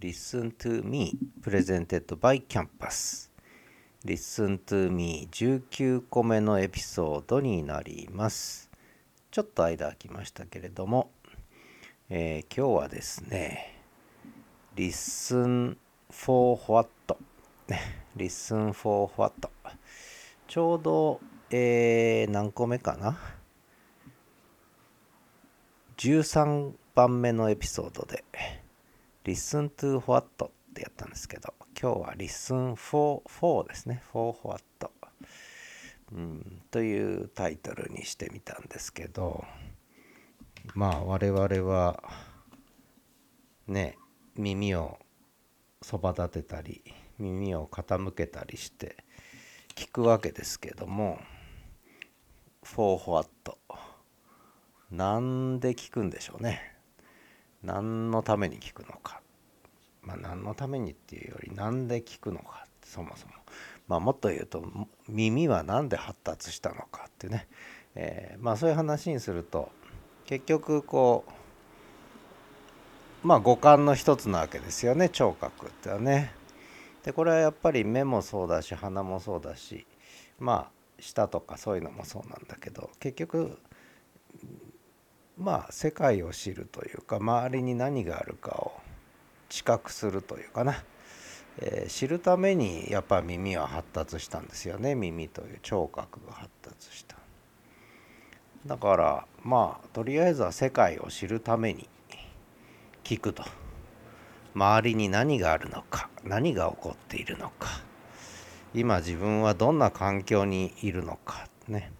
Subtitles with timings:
[0.00, 3.30] Listen to Me Presented by Campus
[4.04, 8.70] Listen to Me 19個目のエピソードになります
[9.32, 11.10] ちょっと間空きましたけれども、
[12.10, 13.82] えー、今日はですね
[14.76, 15.76] Listen
[16.10, 16.88] for what
[18.16, 19.50] Listen for what
[20.46, 21.20] ちょうど、
[21.50, 23.18] えー、何個目かな
[25.96, 28.24] 13番目のエピソードで
[29.28, 34.64] Listen to what ってやったんですけど今日は Listen for, for ですね for what、
[36.10, 39.44] うん、というタイトルにしてみたんですけど
[40.74, 41.40] まあ我々
[41.70, 42.02] は
[43.66, 43.98] ね
[44.34, 44.98] 耳を
[45.82, 46.82] そば立てたり
[47.18, 48.96] 耳を傾けたりして
[49.74, 51.18] 聞くわけですけども
[52.64, 53.28] for what
[54.90, 56.78] なんで聞くんでしょうね。
[57.62, 59.20] 何のために聞くのか。
[60.02, 63.32] まあ何のためにっていうより何で聞くのかそもそも
[63.86, 64.64] まあもっと言うと
[65.08, 67.48] 耳は何で発達したのかってね、
[67.94, 69.70] えー、まあそういう話にすると
[70.26, 71.24] 結局こ
[73.24, 76.32] うまあ五感の一つなわけですよね聴覚ってはね。
[77.04, 79.86] でこれはやっぱり目もそうだし鼻もそうだし
[80.38, 83.58] まあ舌とかそういうのもそうなんだけど結局
[85.38, 88.72] まあ世界を知るというか周りに何があるかを
[89.48, 90.84] 知覚するというかな、
[91.58, 94.94] えー、知るためにやっぱ耳は発達したんですよね。
[94.94, 97.16] 耳という聴覚が発達した。
[98.66, 101.88] だからまあとりあえずは世界を知るために
[103.04, 103.44] 聞くと。
[104.54, 107.68] 周りに何があるのか何が起こっているのか。
[108.74, 111.48] 今自分はどんな環境にいるのか。
[111.68, 111.92] ね。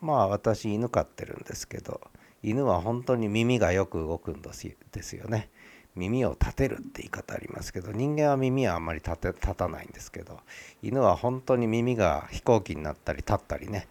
[0.00, 2.00] まあ私犬飼ってるんですけど。
[2.42, 5.50] 犬は本当に耳がよく動くんですよね。
[5.96, 10.40] 耳を立てるって言い方ありますけど人間は耳はあんまり立て立たないんですけど
[10.82, 13.88] 犬は本当に耳が飛行機になったり立ったりね、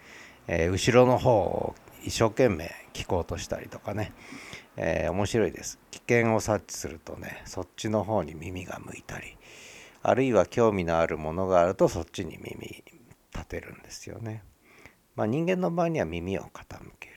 [0.48, 4.14] えー、後ろの方を一生懸命聞こうとしたりとかね、
[4.78, 9.36] えー、面白いです危険を察知するとねそっちの方に耳が向いたり
[10.04, 12.84] あるいは興味のあるものがあるとそっちに耳
[13.34, 14.44] 立てるんですよね。
[15.16, 17.15] まあ、人間の場合には耳を傾け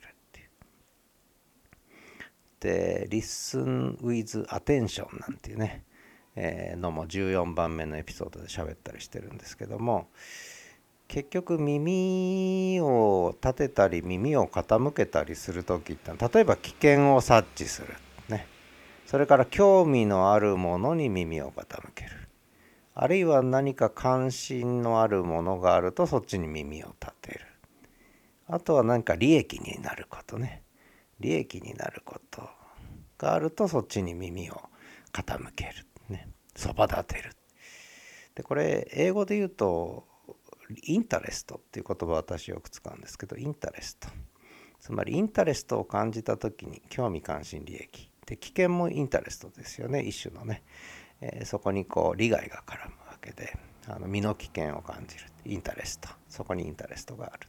[2.59, 3.07] ていう。
[3.07, 5.83] で「Listen with Attention」なんていうね、
[6.35, 10.09] え、のも14番目のエピソードで喋ったりしてるんですけども
[11.07, 17.95] 結局耳を立てたり耳を傾けたりする時って例えば危険を察知する、
[18.29, 18.45] ね、
[19.07, 22.11] それから興味のあるものに耳を傾ける。
[23.01, 27.39] あるいは何か関心のあるものがあるとそっちに耳を立てる。
[28.47, 30.63] あとは何か利益になることね。
[31.19, 32.49] 利益になること
[33.17, 34.61] があるとそっちに耳を
[35.11, 35.71] 傾ける。
[36.09, 36.29] ね。
[36.55, 37.31] そば立てる。
[38.35, 40.07] でこれ英語で言うと
[40.83, 44.07] インタレストっていう言葉私よく使うんですけどインタレスト。
[44.79, 48.09] つまり interest を感じた時に興味関心利益。
[48.25, 50.01] で危険も interest ですよね。
[50.03, 50.63] 一種のね、
[51.21, 53.57] えー、そこにこう利害が絡むわけで
[53.87, 55.25] あの身の危険を感じる。
[55.45, 56.09] interest。
[56.29, 57.47] そこに interest がある。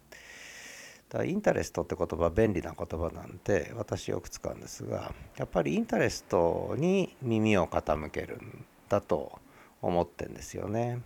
[1.10, 9.38] だ interest って言葉便利な言葉なんで私よく使うんですがやっぱり interest に耳を傾けるんだと
[9.82, 11.00] 思ってんですよね。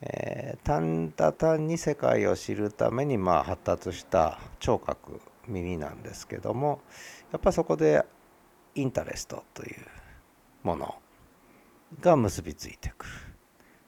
[0.00, 6.80] えー、単だ単に世界を知るためにまあ発達した聴覚耳なんですけども
[7.30, 8.04] やっぱそこで
[8.74, 9.76] インタレストという
[10.64, 10.96] もの
[12.00, 13.12] が結びついてくる。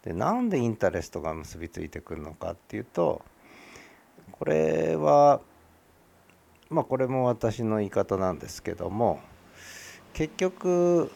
[0.02, 3.22] でなんでインタレストが結びついてくるのかっていうと
[4.36, 5.40] これは
[6.68, 9.20] まあこれも私の言い方なんですけども
[10.12, 11.12] 結局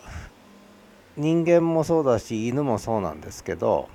[1.16, 3.88] 人間もそうだし犬もそうなんですけど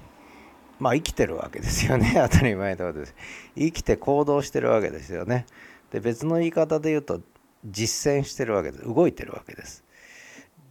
[0.77, 2.15] まあ生きてるわけですよね。
[2.29, 3.15] 当たり前のことです。
[3.55, 5.45] 生きて行動してるわけですよね。
[5.91, 7.21] で別の言い方で言うと
[7.63, 8.83] 実践してるわけです。
[8.83, 9.85] 動いてるわけです。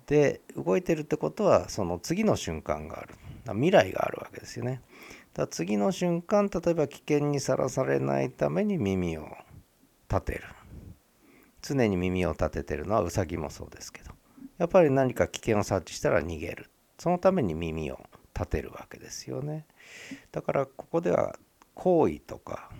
[0.07, 3.15] で動いてるってことはその次の瞬間がある。
[3.47, 4.83] 未来があるわけですよね。
[5.35, 9.29] だ次の瞬間例えば危険にさらされないために耳を
[10.11, 10.45] 立てる。
[11.63, 14.11] 常に耳を立ててるのはウサギもそうですけど
[14.59, 16.71] やっぱり何か危険を察知したら逃げる。
[16.99, 18.01] そのために耳を
[18.35, 19.67] 立てるわけですよね。
[20.31, 21.37] だからここでは
[21.75, 22.71] 行為とか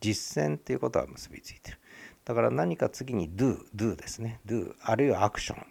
[0.00, 1.78] 実践っていうことが結びついてる。
[2.24, 4.40] だから何か次に do do ですね。
[4.46, 5.66] do あるいはアクション。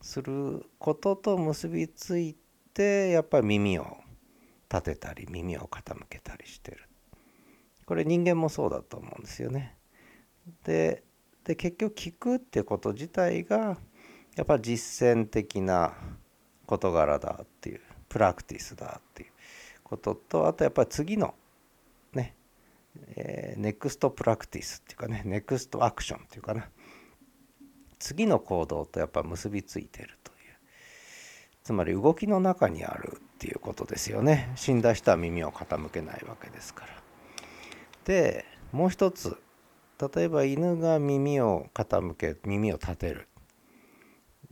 [0.00, 2.36] することと結びつい
[2.72, 3.98] てやっぱり耳を
[4.70, 6.88] 立てたり耳を傾けたりしてる。
[7.86, 9.76] これ人間もそうだと思うんですよね。
[10.64, 11.02] で
[11.44, 13.78] 結局聞くってこと自体が
[14.36, 15.94] やっぱ実践的な
[16.66, 19.30] 事柄だっていう practice だっていう
[19.82, 21.34] こととあとやっぱり次の
[22.12, 22.34] ね
[23.16, 26.68] えー、 next practice っていうかね next action っていうかな。
[27.98, 30.38] 次の行動とやっぱ結びついてるという。
[31.64, 34.50] つまり動きの中にあるっていうことですよね。
[34.56, 36.92] 死んだ人は耳を傾けないわけですから。
[38.04, 39.36] でもう一つ
[40.14, 43.28] 例えば犬が耳を傾け耳を立てる。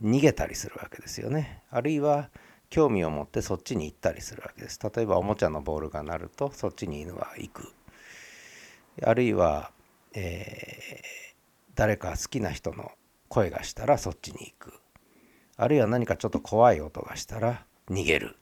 [0.01, 1.63] 逃げたりするわけですよね。
[1.69, 2.29] あるいは
[2.69, 4.79] 興味を持ってそっちに行ったりするわけです。
[4.81, 7.73] 例えばおもちゃのボールが鳴るとそっちに犬は行く。
[9.03, 9.71] あるいは、
[10.13, 12.91] えー、誰か好きな人の
[13.27, 14.73] 声がしたらそっちに行く。
[15.57, 18.37] あるいは何かちょっと怖い音がしたら逃げる。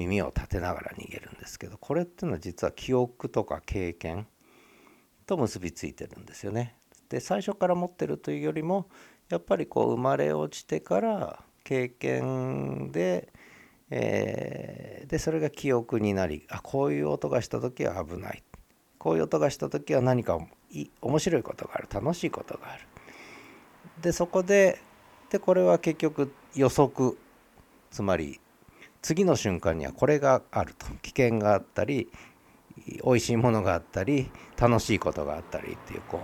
[0.00, 4.26] 耳を立てながら逃げるんですけどこれっていうのは実は記憶とか経験
[5.26, 6.76] と結びついてるんですよね。
[7.08, 8.88] で最初から持ってるというよりも
[9.28, 13.32] やっぱりこう生まれ落ちてから経験で、
[13.90, 18.42] えー、でそれが記憶になりあこういう音がした時は危ない。
[18.98, 20.38] こういう音がした時は何か
[21.00, 21.88] 面白いことがある。
[21.90, 22.86] 楽しいことがある。
[24.02, 24.80] でそこで
[25.30, 27.16] でこれは結局予測
[27.90, 28.40] つまり
[29.02, 30.86] 次の瞬間にはこれがあると。
[31.02, 32.10] 危険があったり
[33.04, 36.20] 美味しいものがあったり楽しいことがあったりっていうこう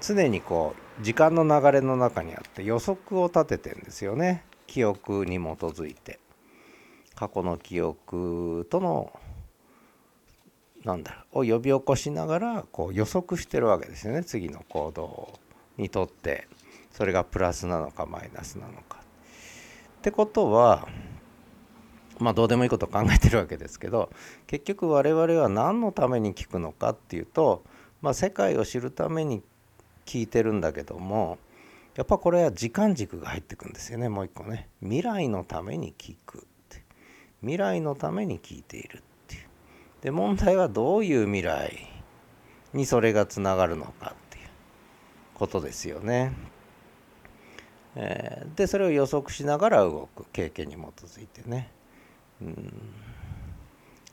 [0.00, 4.44] 常にこう時間の流れの中にあって予測を立ててんですよね。
[4.66, 6.18] 記憶に基づいて。
[7.14, 9.12] 過去の記憶との
[10.84, 14.24] なんだろうを呼び起こしながらこう予測してるわけですよね。
[14.24, 15.32] 次の行動
[15.76, 16.48] にとって。
[16.92, 18.98] それがプラスなのかマイナスなのか。
[19.98, 20.86] ってことは
[22.18, 24.10] まあどうでもいいことを考えてるわけですけど
[24.46, 27.64] 結局我々は何のために聞くのかっていうと、
[28.02, 29.42] まあ、世界を知るために
[30.06, 31.38] 聞いてるんだけども
[31.96, 34.68] やっぱこれは時間軸が入ってくんですよねもう一個ね。
[34.80, 36.82] 未来のために聞くって。
[37.40, 39.42] 未来のために聞いているっていう。
[40.02, 41.88] で問題はどういう未来
[42.72, 44.44] にそれがつながるのかっていう。
[45.34, 46.32] ことですよね。
[47.96, 50.24] えー、でそれを予測しながら動く。
[50.32, 51.70] 経験に基づいてね、
[52.42, 52.72] うん、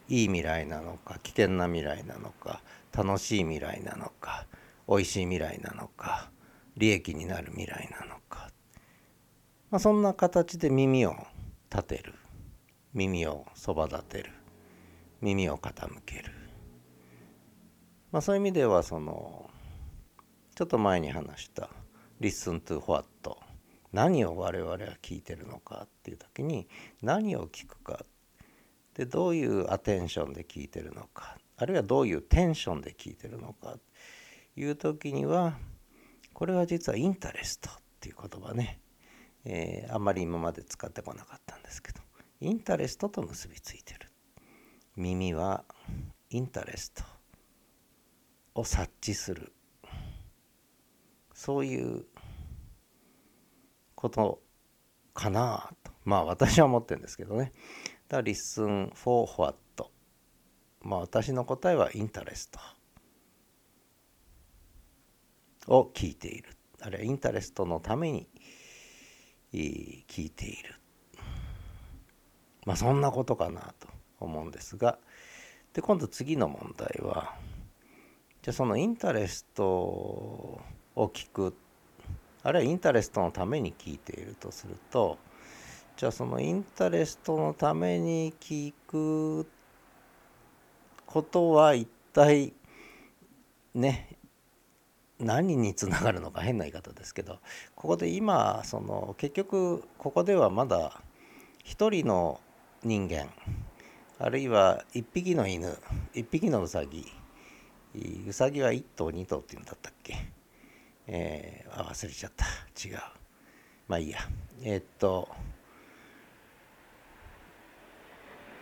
[0.09, 2.61] いい未来なのか危険な未来なのか
[2.95, 4.45] 楽しい未来なのか
[4.87, 6.29] 美味しい未来なのか
[6.77, 8.49] 利益になる未来なのか、
[9.69, 11.15] まあ、そんな形で耳を
[11.69, 12.13] 立てる。
[12.93, 14.31] 耳をそば立てる。
[15.21, 16.31] 耳を傾ける、
[18.11, 19.49] まあ、そういう意味ではその
[20.55, 21.69] ちょっと前に話した
[22.19, 23.05] 「Listen to what」
[23.93, 26.67] 何を我々は聞いてるのかっていう時に
[27.01, 28.05] 何を聞くか
[28.95, 33.77] でどういうアテンションで聞いてるのかあるいはどういうテンションで聞いてるのか
[34.55, 35.57] いう時には
[36.33, 38.79] これは実はインタレストっていう言葉ね、
[39.45, 42.01] えー、あんまり今まで使ってこなかったんですけど
[42.41, 44.11] インタレストと結びついてる。
[44.95, 45.63] 耳は
[46.31, 47.03] インタレスト
[48.55, 49.53] を察知する。
[51.35, 52.05] そういう
[53.93, 54.41] こと
[55.13, 57.51] かなとまあ私は思ってるんですけどね。
[58.11, 59.57] だから listen for what
[60.81, 62.59] まあ私の答えはインタレスト。
[65.67, 66.49] を聞いている。
[66.81, 68.27] あるいはインタレストのために
[69.53, 70.75] 聞いている。
[72.65, 73.87] まあそんなことかなと
[74.19, 74.97] 思うんですが。
[75.71, 77.35] で今度次の問題は
[78.41, 80.61] じゃあそのインタレストを
[80.95, 81.55] 聞く。
[82.43, 85.17] あるいはインタレストのために聞いているとすると
[86.01, 89.45] じゃあそのインタレストのために聞く
[91.05, 92.53] ことは一体
[93.75, 94.17] ね
[95.19, 97.37] 何につながるのか変な言い方ですけど
[97.75, 101.03] ここで今その結局ここではまだ
[101.63, 102.41] 一人の
[102.83, 103.27] 人間
[104.17, 105.77] あるいは一匹の犬
[106.15, 107.05] 一匹のウサギ
[108.27, 110.15] ウサギは1頭2頭っていうんだったっけ？
[111.05, 112.45] えー、忘れちゃった。
[112.83, 112.97] 違う。
[113.87, 114.17] まあいいや。
[114.63, 115.29] えー、っと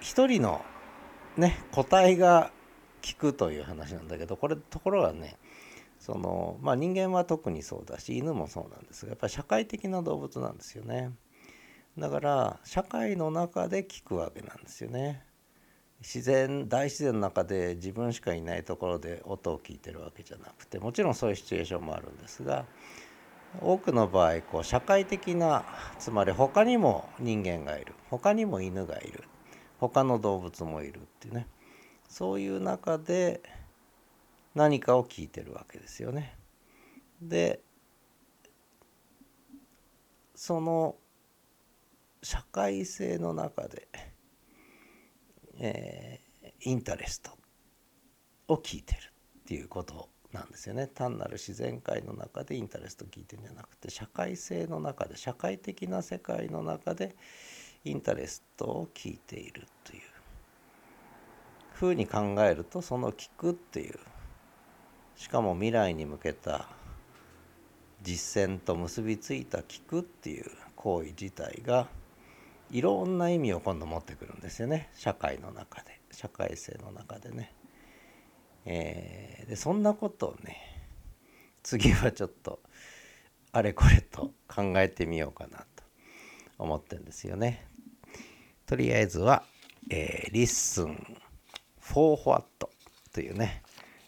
[0.01, 0.61] 一人の
[1.37, 2.51] ね個体が
[3.01, 5.37] 聞くという話なんだけどこれところはね
[5.99, 11.11] そのまあ人間は特にそうだし犬もそうなんですがやっぱり社会的な動物なんですよね。
[11.97, 15.23] だから社会の中で聞くわけなんですよね。
[16.01, 22.63] 自然大自然の中で自分しかいないところで音を聞いてるわけじゃなくてもちろんそういうシチュエーションもあるんですが
[23.59, 25.65] 多くの場合こう社会的な
[25.97, 29.25] つまり他にも人間がいる他にも犬がいる。
[29.79, 31.47] 他の動物もいるっていうね
[32.07, 33.41] そういう中で
[34.55, 36.35] 何かを聞いてるわけですよね。
[37.21, 37.61] で
[40.35, 40.95] その
[42.23, 43.87] 社会性の中で、
[45.59, 47.37] えー、インタレスト
[48.47, 48.99] を聞いてる
[49.39, 57.15] っていうことなんですよね単なる自然界の中でインタレストを聞いてるんじゃなくて社会性の中で社会的な世界の中で
[57.85, 60.01] インタレストを聞いているという
[61.73, 63.99] ふうに考えるとその聞くっていう
[65.15, 66.67] しかも未来に向けた
[68.01, 70.45] 実践と結びついた聞くっていう
[70.75, 71.87] 行為自体が
[72.71, 77.53] いろんな意味を今度持ってくるんですよね社会の中で社会性の中でね。
[78.65, 80.57] えー、でそんなことをね
[81.63, 82.59] 次はちょっと
[83.51, 85.83] あれこれと考えてみようかなと
[86.57, 87.68] 思ってるんですよね。
[88.69, 89.41] とりあえずは、
[89.89, 90.95] えー、Listen
[91.79, 92.45] for what
[93.11, 93.63] というね、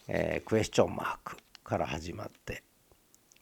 [0.06, 2.62] えー、クエスチョンマークから始まって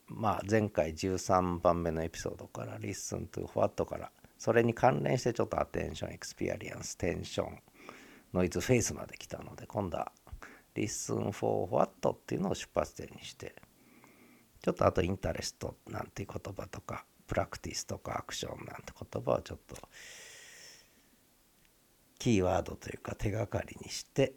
[0.09, 7.59] まあ前回13番目のエピソードから Listen to what からそれに関連してちょっと attention experience tension
[8.33, 10.12] noise face まで来たので今度は
[10.75, 13.55] Listen for what っていうのを出発点にして
[14.62, 19.77] ちょっとあとインタレストなんていう言葉とかプラクティスとかアクションなんて言葉をちょっと
[22.21, 24.35] キーワードというか手がかりにして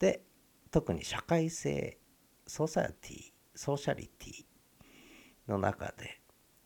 [0.00, 0.22] で
[0.70, 1.98] 特に社会性
[2.46, 4.44] ソーサエティソーシャリティ
[5.48, 6.20] の中で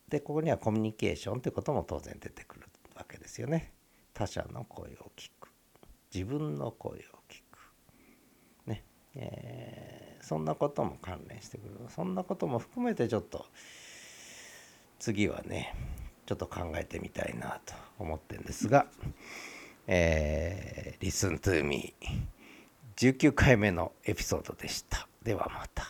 [0.08, 3.72] でここにはコミュニケーションということも当然出てくるわけですよね。
[4.12, 5.48] 他者の声を聞く。
[6.12, 8.66] 自分の声を聞く。
[8.66, 8.82] ね。
[9.14, 11.74] えー、そんなことも関連してくる。
[11.90, 13.46] そんなことも含めてちょっと
[14.98, 15.74] 次はね
[16.26, 18.86] ちょっと考えてみたいなと思ってるんですが、
[19.92, 21.94] えー、Listen to me
[22.94, 25.08] 19回目のエピソードでした。
[25.24, 25.84] ではまた。